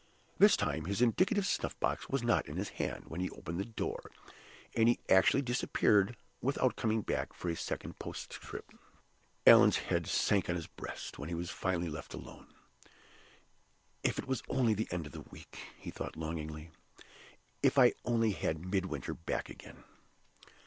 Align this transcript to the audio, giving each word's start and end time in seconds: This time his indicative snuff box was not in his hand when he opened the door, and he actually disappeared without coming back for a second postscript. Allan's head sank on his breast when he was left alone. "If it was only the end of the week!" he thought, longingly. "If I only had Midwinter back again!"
This 0.39 0.57
time 0.57 0.85
his 0.85 0.99
indicative 0.99 1.45
snuff 1.45 1.79
box 1.79 2.09
was 2.09 2.23
not 2.23 2.47
in 2.47 2.57
his 2.57 2.69
hand 2.69 3.03
when 3.09 3.21
he 3.21 3.29
opened 3.29 3.59
the 3.59 3.65
door, 3.65 4.09
and 4.75 4.89
he 4.89 4.97
actually 5.09 5.43
disappeared 5.43 6.17
without 6.41 6.75
coming 6.75 7.03
back 7.03 7.33
for 7.33 7.49
a 7.51 7.55
second 7.55 7.99
postscript. 7.99 8.73
Allan's 9.45 9.77
head 9.77 10.07
sank 10.07 10.49
on 10.49 10.55
his 10.55 10.65
breast 10.65 11.19
when 11.19 11.29
he 11.29 11.35
was 11.35 11.53
left 11.63 12.15
alone. 12.15 12.47
"If 14.01 14.17
it 14.17 14.25
was 14.25 14.41
only 14.49 14.73
the 14.73 14.87
end 14.91 15.05
of 15.05 15.11
the 15.11 15.21
week!" 15.21 15.59
he 15.77 15.91
thought, 15.91 16.17
longingly. 16.17 16.71
"If 17.61 17.77
I 17.77 17.93
only 18.03 18.31
had 18.31 18.65
Midwinter 18.71 19.13
back 19.13 19.49
again!" 19.51 19.83